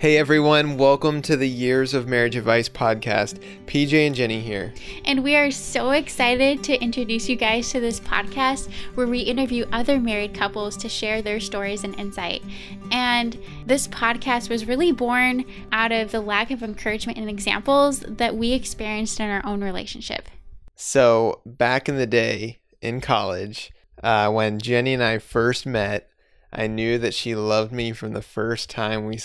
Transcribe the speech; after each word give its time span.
Hey 0.00 0.16
everyone, 0.16 0.78
welcome 0.78 1.20
to 1.20 1.36
the 1.36 1.46
Years 1.46 1.92
of 1.92 2.08
Marriage 2.08 2.34
Advice 2.34 2.70
podcast. 2.70 3.38
PJ 3.66 4.06
and 4.06 4.14
Jenny 4.14 4.40
here. 4.40 4.72
And 5.04 5.22
we 5.22 5.36
are 5.36 5.50
so 5.50 5.90
excited 5.90 6.64
to 6.64 6.82
introduce 6.82 7.28
you 7.28 7.36
guys 7.36 7.68
to 7.72 7.80
this 7.80 8.00
podcast 8.00 8.70
where 8.94 9.06
we 9.06 9.18
interview 9.18 9.66
other 9.72 10.00
married 10.00 10.32
couples 10.32 10.78
to 10.78 10.88
share 10.88 11.20
their 11.20 11.38
stories 11.38 11.84
and 11.84 11.94
insight. 12.00 12.42
And 12.90 13.38
this 13.66 13.88
podcast 13.88 14.48
was 14.48 14.64
really 14.64 14.90
born 14.90 15.44
out 15.70 15.92
of 15.92 16.12
the 16.12 16.22
lack 16.22 16.50
of 16.50 16.62
encouragement 16.62 17.18
and 17.18 17.28
examples 17.28 18.00
that 18.00 18.34
we 18.34 18.54
experienced 18.54 19.20
in 19.20 19.28
our 19.28 19.44
own 19.44 19.62
relationship. 19.62 20.30
So, 20.76 21.42
back 21.44 21.90
in 21.90 21.98
the 21.98 22.06
day 22.06 22.60
in 22.80 23.02
college, 23.02 23.70
uh, 24.02 24.30
when 24.30 24.60
Jenny 24.60 24.94
and 24.94 25.04
I 25.04 25.18
first 25.18 25.66
met, 25.66 26.10
I 26.52 26.66
knew 26.66 26.98
that 26.98 27.14
she 27.14 27.34
loved 27.34 27.70
me 27.70 27.92
from 27.92 28.12
the 28.12 28.22
first 28.22 28.70
time 28.70 29.06
we, 29.06 29.18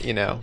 you 0.00 0.14
know, 0.14 0.40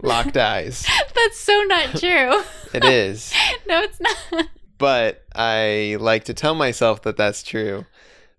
locked 0.00 0.36
eyes. 0.36 0.86
That's 1.14 1.38
so 1.38 1.62
not 1.62 1.98
true. 1.98 2.42
It 2.74 2.86
is. 2.86 3.34
no, 3.68 3.82
it's 3.82 4.00
not. 4.00 4.48
But 4.78 5.26
I 5.34 5.98
like 6.00 6.24
to 6.24 6.32
tell 6.32 6.54
myself 6.54 7.02
that 7.02 7.18
that's 7.18 7.42
true. 7.42 7.84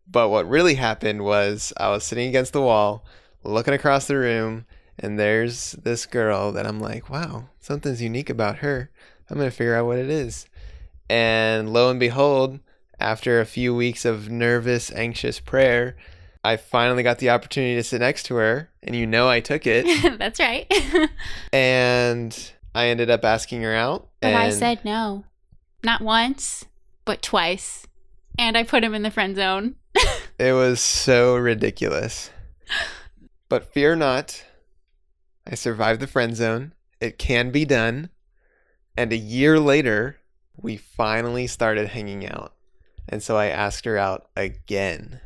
But 0.07 0.29
what 0.29 0.49
really 0.49 0.73
happened 0.73 1.23
was 1.23 1.71
I 1.77 1.89
was 1.89 2.03
sitting 2.03 2.29
against 2.29 2.51
the 2.51 2.61
wall, 2.63 3.05
looking 3.43 3.75
across 3.75 4.07
the 4.07 4.17
room, 4.17 4.65
and 4.97 5.19
there's 5.19 5.73
this 5.73 6.07
girl 6.07 6.51
that 6.53 6.65
I'm 6.65 6.79
like, 6.79 7.11
wow, 7.11 7.45
something's 7.59 8.01
unique 8.01 8.31
about 8.31 8.57
her. 8.57 8.89
I'm 9.29 9.37
going 9.37 9.51
to 9.51 9.55
figure 9.55 9.75
out 9.75 9.85
what 9.85 9.99
it 9.99 10.09
is. 10.09 10.47
And 11.07 11.71
lo 11.71 11.91
and 11.91 11.99
behold, 11.99 12.59
after 12.99 13.39
a 13.39 13.45
few 13.45 13.75
weeks 13.75 14.03
of 14.03 14.29
nervous, 14.29 14.91
anxious 14.93 15.39
prayer, 15.39 15.95
I 16.43 16.57
finally 16.57 17.03
got 17.03 17.19
the 17.19 17.29
opportunity 17.29 17.75
to 17.75 17.83
sit 17.83 18.01
next 18.01 18.23
to 18.23 18.35
her, 18.35 18.69
and 18.81 18.95
you 18.95 19.07
know 19.07 19.29
I 19.29 19.39
took 19.39 19.65
it. 19.65 19.85
That's 20.19 20.39
right. 20.39 20.71
and 21.53 22.51
I 22.75 22.87
ended 22.87 23.09
up 23.09 23.23
asking 23.23 23.61
her 23.61 23.73
out. 23.73 24.09
But 24.19 24.33
I 24.33 24.49
said 24.49 24.83
no. 24.83 25.23
Not 25.83 26.01
once, 26.01 26.65
but 27.05 27.21
twice. 27.21 27.87
And 28.37 28.57
I 28.57 28.63
put 28.63 28.83
him 28.83 28.93
in 28.93 29.03
the 29.03 29.11
friend 29.11 29.35
zone. 29.35 29.75
it 30.39 30.53
was 30.53 30.81
so 30.81 31.35
ridiculous. 31.37 32.29
But 33.47 33.71
fear 33.71 33.95
not, 33.95 34.43
I 35.45 35.55
survived 35.55 35.99
the 35.99 36.07
friend 36.07 36.35
zone. 36.35 36.73
It 36.99 37.17
can 37.17 37.51
be 37.51 37.65
done. 37.65 38.09
And 38.97 39.13
a 39.13 39.17
year 39.17 39.59
later, 39.59 40.17
we 40.55 40.77
finally 40.77 41.47
started 41.47 41.89
hanging 41.89 42.27
out. 42.27 42.53
And 43.07 43.21
so 43.21 43.37
I 43.37 43.47
asked 43.47 43.85
her 43.85 43.97
out 43.97 44.29
again. 44.35 45.19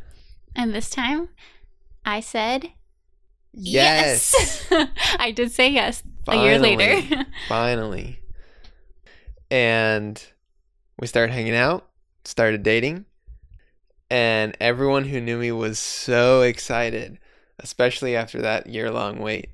And 0.57 0.73
this 0.73 0.89
time, 0.89 1.29
I 2.03 2.19
said 2.19 2.71
yes. 3.53 4.33
yes. 4.71 4.87
I 5.19 5.29
did 5.29 5.51
say 5.51 5.69
yes 5.69 6.01
finally, 6.25 6.47
a 6.47 6.49
year 6.49 6.59
later. 6.59 7.25
finally. 7.47 8.19
And 9.51 10.21
we 10.99 11.05
started 11.05 11.31
hanging 11.31 11.55
out, 11.55 11.87
started 12.25 12.63
dating, 12.63 13.05
and 14.09 14.57
everyone 14.59 15.05
who 15.05 15.21
knew 15.21 15.37
me 15.37 15.51
was 15.51 15.77
so 15.77 16.41
excited, 16.41 17.19
especially 17.59 18.15
after 18.15 18.41
that 18.41 18.65
year 18.65 18.89
long 18.89 19.19
wait. 19.19 19.49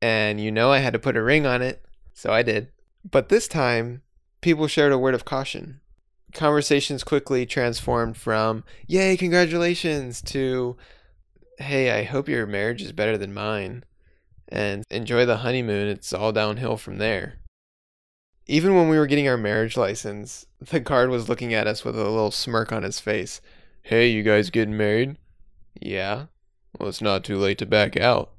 And 0.00 0.40
you 0.40 0.52
know, 0.52 0.70
I 0.70 0.78
had 0.78 0.92
to 0.92 1.00
put 1.00 1.16
a 1.16 1.22
ring 1.22 1.46
on 1.46 1.62
it, 1.62 1.84
so 2.14 2.32
I 2.32 2.42
did. 2.42 2.68
But 3.10 3.28
this 3.28 3.48
time, 3.48 4.02
people 4.40 4.68
shared 4.68 4.92
a 4.92 4.98
word 4.98 5.14
of 5.14 5.24
caution 5.24 5.80
conversations 6.36 7.02
quickly 7.02 7.46
transformed 7.46 8.16
from 8.16 8.62
"Yay, 8.86 9.16
congratulations!" 9.16 10.22
to 10.22 10.76
"Hey, 11.58 11.90
I 11.90 12.04
hope 12.04 12.28
your 12.28 12.46
marriage 12.46 12.82
is 12.82 12.92
better 12.92 13.18
than 13.18 13.34
mine." 13.34 13.84
And 14.48 14.84
enjoy 14.90 15.26
the 15.26 15.38
honeymoon, 15.38 15.88
it's 15.88 16.12
all 16.12 16.30
downhill 16.30 16.76
from 16.76 16.98
there. 16.98 17.40
Even 18.46 18.76
when 18.76 18.88
we 18.88 18.96
were 18.96 19.08
getting 19.08 19.26
our 19.26 19.36
marriage 19.36 19.76
license, 19.76 20.46
the 20.60 20.78
guard 20.78 21.10
was 21.10 21.28
looking 21.28 21.52
at 21.52 21.66
us 21.66 21.84
with 21.84 21.96
a 21.96 22.04
little 22.04 22.30
smirk 22.30 22.70
on 22.70 22.84
his 22.84 23.00
face. 23.00 23.40
Hey, 23.82 24.08
you 24.08 24.22
guys 24.22 24.50
getting 24.50 24.76
married? 24.76 25.16
Yeah. 25.80 26.26
Well, 26.78 26.88
it's 26.88 27.02
not 27.02 27.24
too 27.24 27.38
late 27.38 27.58
to 27.58 27.66
back 27.66 27.96
out. 27.96 28.30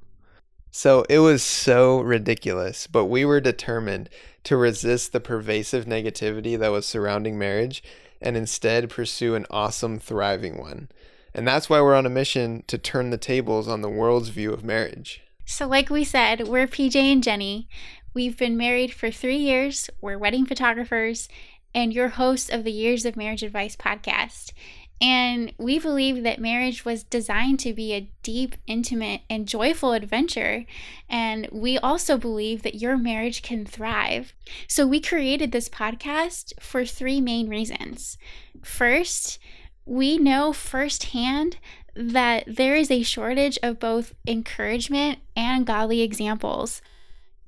So 0.71 1.05
it 1.09 1.19
was 1.19 1.43
so 1.43 2.01
ridiculous, 2.01 2.87
but 2.87 3.05
we 3.05 3.25
were 3.25 3.41
determined 3.41 4.09
to 4.43 4.57
resist 4.57 5.11
the 5.11 5.19
pervasive 5.19 5.85
negativity 5.85 6.57
that 6.57 6.71
was 6.71 6.85
surrounding 6.85 7.37
marriage 7.37 7.83
and 8.21 8.37
instead 8.37 8.89
pursue 8.89 9.35
an 9.35 9.45
awesome, 9.49 9.99
thriving 9.99 10.57
one. 10.57 10.89
And 11.33 11.47
that's 11.47 11.69
why 11.69 11.81
we're 11.81 11.95
on 11.95 12.05
a 12.05 12.09
mission 12.09 12.63
to 12.67 12.77
turn 12.77 13.09
the 13.09 13.17
tables 13.17 13.67
on 13.67 13.81
the 13.81 13.89
world's 13.89 14.29
view 14.29 14.51
of 14.53 14.63
marriage. 14.63 15.21
So, 15.45 15.67
like 15.67 15.89
we 15.89 16.03
said, 16.03 16.47
we're 16.47 16.67
PJ 16.67 16.95
and 16.95 17.23
Jenny. 17.23 17.69
We've 18.13 18.37
been 18.37 18.57
married 18.57 18.93
for 18.93 19.11
three 19.11 19.37
years, 19.37 19.89
we're 20.01 20.17
wedding 20.17 20.45
photographers, 20.45 21.29
and 21.75 21.93
your 21.93 22.09
hosts 22.09 22.49
of 22.49 22.63
the 22.63 22.71
Years 22.71 23.05
of 23.05 23.15
Marriage 23.15 23.43
Advice 23.43 23.75
podcast. 23.75 24.51
And 24.99 25.53
we 25.57 25.77
believe 25.77 26.23
that 26.23 26.39
marriage 26.39 26.83
was 26.83 27.03
designed 27.03 27.59
to 27.59 27.73
be 27.73 27.93
a 27.93 28.09
deep, 28.23 28.55
intimate, 28.65 29.21
and 29.29 29.47
joyful 29.47 29.93
adventure. 29.93 30.65
And 31.07 31.47
we 31.51 31.77
also 31.77 32.17
believe 32.17 32.63
that 32.63 32.75
your 32.75 32.97
marriage 32.97 33.43
can 33.43 33.65
thrive. 33.65 34.33
So 34.67 34.87
we 34.87 34.99
created 34.99 35.51
this 35.51 35.69
podcast 35.69 36.53
for 36.59 36.83
three 36.83 37.21
main 37.21 37.47
reasons. 37.47 38.17
First, 38.63 39.37
we 39.85 40.17
know 40.17 40.51
firsthand 40.51 41.57
that 41.95 42.43
there 42.47 42.75
is 42.75 42.91
a 42.91 43.03
shortage 43.03 43.57
of 43.63 43.79
both 43.79 44.13
encouragement 44.27 45.19
and 45.35 45.65
godly 45.65 46.01
examples 46.01 46.81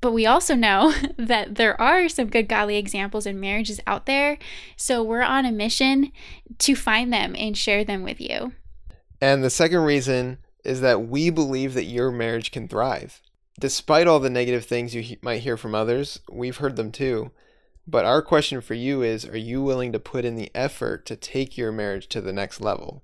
but 0.02 0.12
we 0.12 0.26
also 0.26 0.56
know 0.56 0.94
that 1.18 1.56
there 1.56 1.80
are 1.80 2.10
some 2.10 2.28
good 2.28 2.48
godly 2.48 2.78
examples 2.78 3.26
in 3.26 3.40
marriages 3.40 3.80
out 3.86 4.06
there. 4.06 4.38
So 4.76 5.04
we're 5.04 5.22
on 5.22 5.46
a 5.46 5.52
mission 5.52 6.12
to 6.60 6.76
find 6.76 7.12
them 7.12 7.36
and 7.38 7.58
share 7.58 7.84
them 7.84 8.04
with 8.04 8.20
you. 8.22 8.54
And 9.22 9.44
the 9.44 9.50
second 9.50 9.82
reason 9.82 10.38
is 10.64 10.82
that 10.82 11.08
we 11.08 11.30
believe 11.30 11.74
that 11.74 11.86
your 11.86 12.12
marriage 12.12 12.52
can 12.52 12.68
thrive. 12.68 13.22
Despite 13.60 14.08
all 14.08 14.20
the 14.20 14.30
negative 14.30 14.66
things 14.66 14.96
you 14.96 15.02
he- 15.02 15.20
might 15.22 15.42
hear 15.42 15.58
from 15.58 15.76
others, 15.76 16.20
we've 16.32 16.58
heard 16.58 16.76
them 16.76 16.92
too. 16.92 17.32
But 17.86 18.06
our 18.06 18.22
question 18.22 18.62
for 18.62 18.76
you 18.76 19.02
is 19.02 19.26
Are 19.26 19.38
you 19.38 19.62
willing 19.62 19.92
to 19.92 20.00
put 20.00 20.24
in 20.24 20.36
the 20.36 20.52
effort 20.54 21.06
to 21.08 21.16
take 21.16 21.58
your 21.58 21.72
marriage 21.72 22.08
to 22.10 22.22
the 22.22 22.32
next 22.32 22.62
level? 22.62 23.04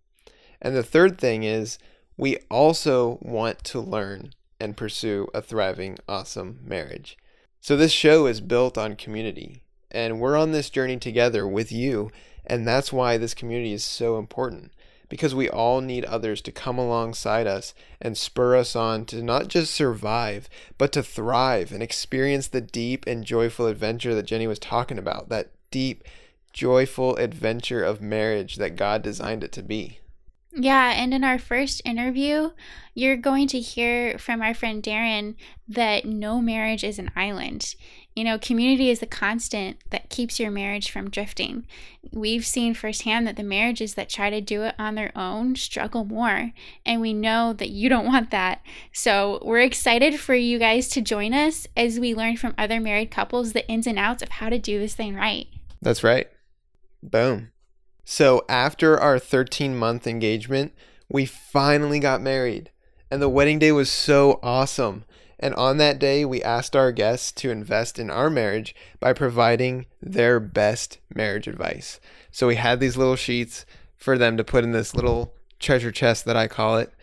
And 0.61 0.75
the 0.75 0.83
third 0.83 1.17
thing 1.17 1.43
is, 1.43 1.77
we 2.17 2.37
also 2.49 3.19
want 3.21 3.63
to 3.65 3.81
learn 3.81 4.31
and 4.59 4.77
pursue 4.77 5.27
a 5.33 5.41
thriving, 5.41 5.97
awesome 6.07 6.59
marriage. 6.63 7.17
So, 7.61 7.75
this 7.75 7.91
show 7.91 8.27
is 8.27 8.41
built 8.41 8.77
on 8.77 8.95
community, 8.95 9.63
and 9.91 10.19
we're 10.19 10.37
on 10.37 10.51
this 10.51 10.69
journey 10.69 10.97
together 10.97 11.47
with 11.47 11.71
you, 11.71 12.11
and 12.45 12.67
that's 12.67 12.93
why 12.93 13.17
this 13.17 13.33
community 13.33 13.73
is 13.73 13.83
so 13.83 14.17
important. 14.17 14.71
Because 15.07 15.35
we 15.35 15.49
all 15.49 15.81
need 15.81 16.03
others 16.05 16.41
to 16.41 16.51
come 16.51 16.77
alongside 16.77 17.47
us 17.47 17.73
and 18.01 18.17
spur 18.17 18.55
us 18.55 18.75
on 18.75 19.05
to 19.05 19.21
not 19.21 19.47
just 19.47 19.73
survive, 19.73 20.49
but 20.77 20.91
to 20.93 21.03
thrive 21.03 21.71
and 21.71 21.83
experience 21.83 22.47
the 22.47 22.61
deep 22.61 23.05
and 23.05 23.23
joyful 23.23 23.67
adventure 23.67 24.15
that 24.15 24.25
Jenny 24.25 24.47
was 24.47 24.59
talking 24.59 24.97
about. 24.97 25.29
That 25.29 25.51
deep, 25.69 26.03
joyful 26.53 27.15
adventure 27.17 27.83
of 27.83 28.01
marriage 28.01 28.55
that 28.55 28.75
God 28.75 29.01
designed 29.01 29.43
it 29.43 29.51
to 29.53 29.61
be. 29.61 29.99
Yeah, 30.57 30.93
and 30.95 31.13
in 31.13 31.25
our 31.25 31.37
first 31.37 31.81
interview, 31.83 32.51
you're 32.93 33.17
going 33.17 33.47
to 33.49 33.59
hear 33.59 34.17
from 34.17 34.41
our 34.41 34.53
friend 34.53 34.81
Darren 34.81 35.35
that 35.67 36.05
no 36.05 36.39
marriage 36.39 36.81
is 36.81 36.97
an 36.97 37.11
island. 37.13 37.75
You 38.15 38.23
know, 38.23 38.39
community 38.39 38.89
is 38.89 39.01
the 39.01 39.05
constant 39.05 39.79
that 39.89 40.09
keeps 40.09 40.39
your 40.39 40.51
marriage 40.51 40.89
from 40.89 41.09
drifting. 41.09 41.67
We've 42.13 42.45
seen 42.45 42.73
firsthand 42.73 43.27
that 43.27 43.35
the 43.35 43.43
marriages 43.43 43.95
that 43.95 44.07
try 44.07 44.29
to 44.29 44.39
do 44.39 44.61
it 44.61 44.75
on 44.79 44.95
their 44.95 45.11
own 45.13 45.57
struggle 45.57 46.05
more, 46.05 46.53
and 46.85 47.01
we 47.01 47.13
know 47.13 47.51
that 47.51 47.71
you 47.71 47.89
don't 47.89 48.05
want 48.05 48.31
that. 48.31 48.61
So, 48.93 49.41
we're 49.43 49.59
excited 49.59 50.17
for 50.21 50.35
you 50.35 50.57
guys 50.57 50.87
to 50.89 51.01
join 51.01 51.33
us 51.33 51.67
as 51.75 51.99
we 51.99 52.15
learn 52.15 52.37
from 52.37 52.55
other 52.57 52.79
married 52.79 53.11
couples 53.11 53.51
the 53.51 53.67
ins 53.67 53.87
and 53.87 53.99
outs 53.99 54.23
of 54.23 54.29
how 54.29 54.47
to 54.47 54.57
do 54.57 54.79
this 54.79 54.95
thing 54.95 55.15
right. 55.15 55.47
That's 55.81 56.01
right. 56.03 56.29
Boom. 57.03 57.51
So 58.05 58.45
after 58.47 58.99
our 58.99 59.17
13 59.17 59.75
month 59.75 60.05
engagement, 60.05 60.73
we 61.09 61.25
finally 61.25 61.99
got 61.99 62.21
married. 62.21 62.69
And 63.09 63.21
the 63.21 63.29
wedding 63.29 63.59
day 63.59 63.71
was 63.71 63.89
so 63.89 64.39
awesome. 64.43 65.05
And 65.39 65.53
on 65.55 65.77
that 65.77 65.99
day, 65.99 66.23
we 66.23 66.41
asked 66.41 66.75
our 66.75 66.91
guests 66.91 67.31
to 67.33 67.49
invest 67.49 67.99
in 67.99 68.09
our 68.09 68.29
marriage 68.29 68.75
by 68.99 69.13
providing 69.13 69.87
their 70.01 70.39
best 70.39 70.99
marriage 71.13 71.47
advice. 71.47 71.99
So 72.31 72.47
we 72.47 72.55
had 72.55 72.79
these 72.79 72.95
little 72.95 73.15
sheets 73.15 73.65
for 73.97 74.17
them 74.17 74.37
to 74.37 74.43
put 74.43 74.63
in 74.63 74.71
this 74.71 74.95
little 74.95 75.33
treasure 75.59 75.91
chest 75.91 76.25
that 76.25 76.37
I 76.37 76.47
call 76.47 76.77
it. 76.77 76.93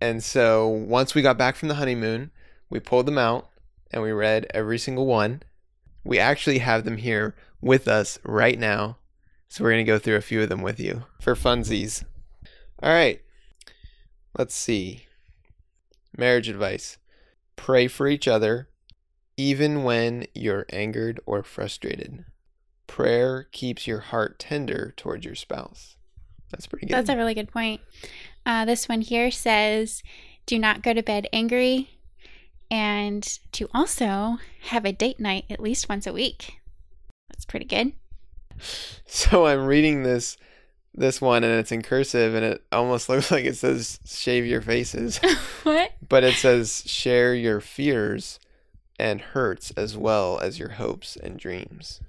And 0.00 0.22
so 0.22 0.66
once 0.68 1.14
we 1.14 1.22
got 1.22 1.36
back 1.36 1.56
from 1.56 1.68
the 1.68 1.74
honeymoon, 1.74 2.30
we 2.70 2.80
pulled 2.80 3.06
them 3.06 3.18
out 3.18 3.48
and 3.90 4.02
we 4.02 4.12
read 4.12 4.46
every 4.54 4.78
single 4.78 5.06
one. 5.06 5.42
We 6.04 6.18
actually 6.18 6.58
have 6.58 6.84
them 6.84 6.98
here 6.98 7.34
with 7.60 7.88
us 7.88 8.18
right 8.24 8.58
now 8.58 8.98
so 9.48 9.62
we're 9.62 9.70
going 9.70 9.84
to 9.84 9.92
go 9.92 9.98
through 9.98 10.16
a 10.16 10.22
few 10.22 10.42
of 10.42 10.48
them 10.48 10.62
with 10.62 10.80
you 10.80 11.04
for 11.20 11.34
funsies. 11.34 12.04
All 12.82 12.92
right. 12.92 13.20
Let's 14.36 14.54
see. 14.54 15.06
Marriage 16.16 16.48
advice. 16.48 16.98
Pray 17.56 17.86
for 17.86 18.08
each 18.08 18.26
other, 18.26 18.68
even 19.36 19.84
when 19.84 20.26
you're 20.34 20.66
angered 20.70 21.20
or 21.24 21.42
frustrated. 21.42 22.24
Prayer 22.86 23.48
keeps 23.52 23.86
your 23.86 24.00
heart 24.00 24.38
tender 24.38 24.92
towards 24.96 25.24
your 25.24 25.34
spouse. 25.34 25.96
That's 26.50 26.66
pretty 26.66 26.86
good. 26.86 26.94
That's 26.94 27.08
a 27.08 27.16
really 27.16 27.34
good 27.34 27.50
point. 27.50 27.80
Uh, 28.44 28.64
this 28.64 28.88
one 28.88 29.00
here 29.00 29.30
says, 29.30 30.02
do 30.46 30.58
not 30.58 30.82
go 30.82 30.92
to 30.92 31.02
bed 31.02 31.28
angry 31.32 31.90
and 32.70 33.22
to 33.52 33.68
also 33.72 34.38
have 34.62 34.84
a 34.84 34.92
date 34.92 35.20
night 35.20 35.44
at 35.48 35.60
least 35.60 35.88
once 35.88 36.06
a 36.06 36.12
week. 36.12 36.54
That's 37.30 37.44
pretty 37.44 37.66
good. 37.66 37.92
So 39.06 39.46
I'm 39.46 39.66
reading 39.66 40.02
this 40.02 40.36
this 40.92 41.20
one 41.20 41.44
and 41.44 41.52
it's 41.60 41.70
in 41.70 41.82
cursive 41.82 42.34
and 42.34 42.44
it 42.44 42.64
almost 42.72 43.08
looks 43.10 43.30
like 43.30 43.44
it 43.44 43.56
says 43.56 44.00
shave 44.04 44.44
your 44.44 44.60
faces. 44.60 45.18
what? 45.62 45.92
but 46.08 46.24
it 46.24 46.34
says 46.34 46.82
share 46.84 47.32
your 47.32 47.60
fears 47.60 48.40
and 48.98 49.20
hurts 49.20 49.70
as 49.72 49.96
well 49.96 50.40
as 50.40 50.58
your 50.58 50.70
hopes 50.70 51.16
and 51.16 51.38
dreams. 51.38 52.00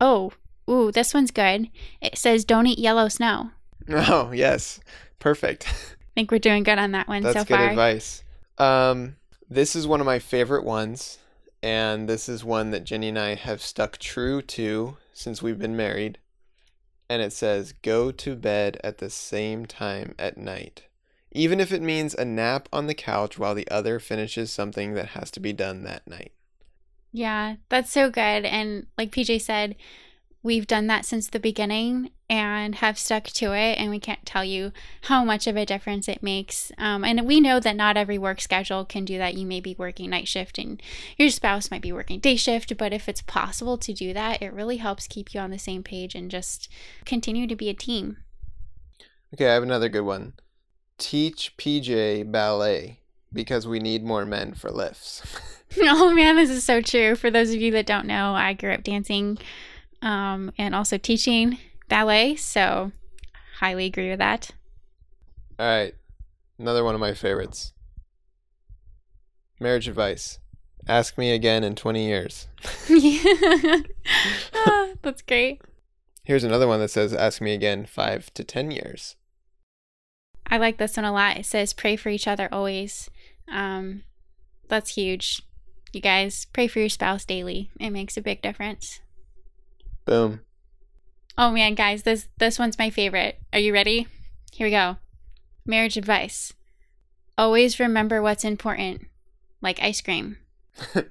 Oh, 0.00 0.32
ooh, 0.68 0.92
this 0.92 1.14
one's 1.14 1.30
good. 1.30 1.70
It 2.02 2.18
says 2.18 2.44
don't 2.44 2.66
eat 2.66 2.78
yellow 2.78 3.08
snow. 3.08 3.50
Oh, 3.88 4.30
yes. 4.32 4.80
Perfect. 5.18 5.66
I 5.68 6.14
think 6.14 6.30
we're 6.30 6.38
doing 6.38 6.62
good 6.62 6.78
on 6.78 6.92
that 6.92 7.08
one 7.08 7.22
That's 7.22 7.38
so 7.38 7.44
good 7.44 7.60
advice. 7.60 8.22
Um, 8.58 9.16
this 9.48 9.76
is 9.76 9.86
one 9.86 10.00
of 10.00 10.06
my 10.06 10.18
favorite 10.18 10.64
ones, 10.64 11.18
and 11.66 12.08
this 12.08 12.28
is 12.28 12.44
one 12.44 12.70
that 12.70 12.84
Jenny 12.84 13.08
and 13.08 13.18
I 13.18 13.34
have 13.34 13.60
stuck 13.60 13.98
true 13.98 14.40
to 14.40 14.98
since 15.12 15.42
we've 15.42 15.58
been 15.58 15.76
married. 15.76 16.18
And 17.10 17.20
it 17.20 17.32
says, 17.32 17.72
"Go 17.82 18.12
to 18.12 18.36
bed 18.36 18.78
at 18.84 18.98
the 18.98 19.10
same 19.10 19.66
time 19.66 20.14
at 20.16 20.38
night, 20.38 20.84
even 21.32 21.58
if 21.58 21.72
it 21.72 21.82
means 21.82 22.14
a 22.14 22.24
nap 22.24 22.68
on 22.72 22.86
the 22.86 22.94
couch 22.94 23.36
while 23.36 23.56
the 23.56 23.68
other 23.68 23.98
finishes 23.98 24.52
something 24.52 24.94
that 24.94 25.08
has 25.08 25.28
to 25.32 25.40
be 25.40 25.52
done 25.52 25.82
that 25.82 26.06
night." 26.06 26.30
Yeah, 27.10 27.56
that's 27.68 27.90
so 27.90 28.10
good. 28.10 28.44
And 28.44 28.86
like 28.96 29.10
PJ 29.10 29.40
said, 29.40 29.74
we've 30.46 30.68
done 30.68 30.86
that 30.86 31.04
since 31.04 31.26
the 31.26 31.40
beginning 31.40 32.08
and 32.30 32.76
have 32.76 32.96
stuck 32.96 33.24
to 33.24 33.52
it. 33.52 33.78
And 33.78 33.90
we 33.90 33.98
can't 33.98 34.24
tell 34.24 34.44
you 34.44 34.72
how 35.02 35.24
much 35.24 35.48
of 35.48 35.56
a 35.56 35.66
difference 35.66 36.06
it 36.06 36.22
makes. 36.22 36.70
Um, 36.78 37.04
and 37.04 37.26
we 37.26 37.40
know 37.40 37.58
that 37.58 37.74
not 37.74 37.96
every 37.96 38.16
work 38.16 38.40
schedule 38.40 38.84
can 38.84 39.04
do 39.04 39.18
that. 39.18 39.34
You 39.34 39.44
may 39.44 39.60
be 39.60 39.74
working 39.76 40.10
night 40.10 40.28
shift 40.28 40.56
and 40.56 40.80
your 41.18 41.30
spouse 41.30 41.70
might 41.70 41.82
be 41.82 41.92
working 41.92 42.20
day 42.20 42.36
shift. 42.36 42.76
But 42.78 42.92
if 42.92 43.08
it's 43.08 43.22
possible 43.22 43.76
to 43.78 43.92
do 43.92 44.14
that, 44.14 44.40
it 44.40 44.52
really 44.52 44.76
helps 44.76 45.08
keep 45.08 45.34
you 45.34 45.40
on 45.40 45.50
the 45.50 45.58
same 45.58 45.82
page 45.82 46.14
and 46.14 46.30
just 46.30 46.68
continue 47.04 47.48
to 47.48 47.56
be 47.56 47.68
a 47.68 47.74
team. 47.74 48.18
Okay, 49.34 49.50
I 49.50 49.54
have 49.54 49.64
another 49.64 49.88
good 49.88 50.02
one. 50.02 50.34
Teach 50.96 51.56
PJ 51.56 52.30
ballet 52.30 53.00
because 53.32 53.66
we 53.66 53.80
need 53.80 54.04
more 54.04 54.24
men 54.24 54.54
for 54.54 54.70
lifts. 54.70 55.22
oh 55.82 56.12
man, 56.14 56.36
this 56.36 56.50
is 56.50 56.64
so 56.64 56.80
true. 56.80 57.16
For 57.16 57.30
those 57.30 57.52
of 57.52 57.60
you 57.60 57.72
that 57.72 57.86
don't 57.86 58.06
know, 58.06 58.34
I 58.34 58.52
grew 58.52 58.72
up 58.72 58.84
dancing 58.84 59.38
um, 60.02 60.52
and 60.58 60.74
also 60.74 60.98
teaching 60.98 61.58
ballet, 61.88 62.36
so 62.36 62.92
highly 63.58 63.86
agree 63.86 64.10
with 64.10 64.18
that. 64.18 64.50
All 65.58 65.66
right. 65.66 65.94
Another 66.58 66.84
one 66.84 66.94
of 66.94 67.00
my 67.00 67.14
favorites. 67.14 67.72
Marriage 69.60 69.88
advice. 69.88 70.38
Ask 70.88 71.18
me 71.18 71.32
again 71.32 71.64
in 71.64 71.74
20 71.74 72.06
years. 72.06 72.48
Ah, 74.54 74.88
that's 75.02 75.22
great. 75.22 75.60
Here's 76.22 76.44
another 76.44 76.66
one 76.68 76.80
that 76.80 76.90
says 76.90 77.12
ask 77.12 77.40
me 77.40 77.54
again 77.54 77.86
5 77.86 78.32
to 78.34 78.44
10 78.44 78.70
years. 78.70 79.16
I 80.48 80.58
like 80.58 80.78
this 80.78 80.96
one 80.96 81.04
a 81.04 81.12
lot. 81.12 81.36
It 81.36 81.46
says 81.46 81.72
pray 81.72 81.96
for 81.96 82.08
each 82.08 82.28
other 82.28 82.48
always. 82.52 83.10
Um, 83.50 84.02
that's 84.68 84.94
huge. 84.94 85.42
You 85.92 86.00
guys 86.00 86.46
pray 86.52 86.66
for 86.68 86.80
your 86.80 86.88
spouse 86.88 87.24
daily. 87.24 87.70
It 87.80 87.90
makes 87.90 88.16
a 88.16 88.20
big 88.20 88.42
difference. 88.42 89.00
Boom. 90.06 90.40
Oh 91.36 91.50
man, 91.50 91.74
guys, 91.74 92.04
this 92.04 92.28
this 92.38 92.58
one's 92.58 92.78
my 92.78 92.90
favorite. 92.90 93.40
Are 93.52 93.58
you 93.58 93.72
ready? 93.72 94.06
Here 94.52 94.66
we 94.66 94.70
go. 94.70 94.96
Marriage 95.66 95.96
advice. 95.96 96.54
Always 97.36 97.80
remember 97.80 98.22
what's 98.22 98.44
important, 98.44 99.06
like 99.60 99.82
ice 99.82 100.00
cream. 100.00 100.38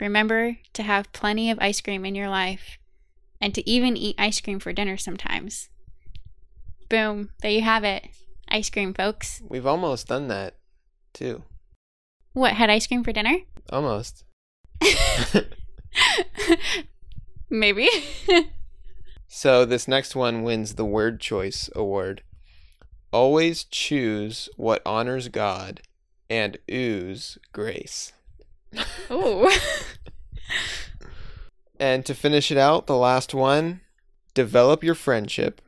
remember 0.00 0.56
to 0.72 0.82
have 0.82 1.12
plenty 1.12 1.50
of 1.50 1.58
ice 1.60 1.80
cream 1.80 2.06
in 2.06 2.14
your 2.14 2.28
life 2.28 2.78
and 3.40 3.54
to 3.54 3.68
even 3.68 3.96
eat 3.96 4.14
ice 4.18 4.40
cream 4.40 4.60
for 4.60 4.72
dinner 4.72 4.96
sometimes. 4.96 5.68
Boom, 6.88 7.30
there 7.42 7.50
you 7.50 7.62
have 7.62 7.84
it. 7.84 8.06
Ice 8.48 8.70
cream, 8.70 8.94
folks. 8.94 9.42
We've 9.46 9.66
almost 9.66 10.06
done 10.06 10.28
that 10.28 10.54
too. 11.12 11.42
What, 12.32 12.52
had 12.52 12.70
ice 12.70 12.86
cream 12.86 13.02
for 13.02 13.12
dinner? 13.12 13.38
Almost. 13.70 14.24
Maybe. 17.50 17.88
So 19.28 19.66
this 19.66 19.86
next 19.86 20.16
one 20.16 20.42
wins 20.42 20.74
the 20.74 20.86
word 20.86 21.20
choice 21.20 21.68
award. 21.76 22.22
Always 23.12 23.62
choose 23.64 24.48
what 24.56 24.82
honors 24.86 25.28
God 25.28 25.82
and 26.30 26.58
ooze 26.70 27.38
grace. 27.52 28.12
Ooh. 29.10 29.50
And 31.78 32.04
to 32.06 32.14
finish 32.14 32.50
it 32.50 32.58
out, 32.58 32.86
the 32.86 32.96
last 32.96 33.34
one 33.34 33.82
develop 34.34 34.82
your 34.82 34.94
friendship. 34.94 35.60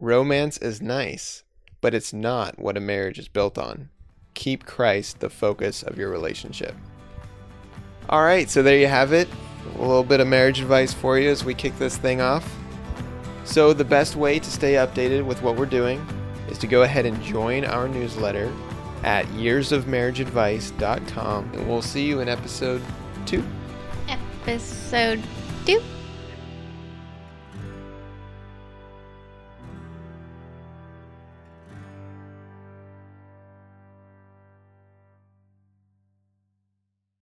Romance 0.00 0.58
is 0.58 0.82
nice, 0.82 1.44
but 1.80 1.94
it's 1.94 2.12
not 2.12 2.58
what 2.58 2.76
a 2.76 2.80
marriage 2.80 3.18
is 3.18 3.28
built 3.28 3.58
on. 3.58 3.90
Keep 4.34 4.64
Christ 4.64 5.20
the 5.20 5.30
focus 5.30 5.82
of 5.82 5.98
your 5.98 6.10
relationship. 6.10 6.74
All 8.08 8.22
right, 8.22 8.50
so 8.50 8.62
there 8.62 8.78
you 8.78 8.88
have 8.88 9.12
it. 9.12 9.28
A 9.76 9.80
little 9.80 10.04
bit 10.04 10.20
of 10.20 10.26
marriage 10.26 10.60
advice 10.60 10.92
for 10.92 11.18
you 11.18 11.30
as 11.30 11.44
we 11.44 11.54
kick 11.54 11.78
this 11.78 11.96
thing 11.96 12.20
off. 12.20 12.54
So, 13.44 13.72
the 13.72 13.84
best 13.84 14.16
way 14.16 14.38
to 14.38 14.50
stay 14.50 14.74
updated 14.74 15.24
with 15.24 15.42
what 15.42 15.56
we're 15.56 15.66
doing 15.66 16.04
is 16.48 16.58
to 16.58 16.66
go 16.66 16.82
ahead 16.82 17.06
and 17.06 17.22
join 17.22 17.64
our 17.64 17.88
newsletter 17.88 18.52
at 19.02 19.26
yearsofmarriageadvice.com, 19.26 21.50
and 21.52 21.68
we'll 21.68 21.82
see 21.82 22.06
you 22.06 22.20
in 22.20 22.28
episode 22.28 22.80
two. 23.26 23.44
Episode 24.08 25.20
two. 25.66 25.82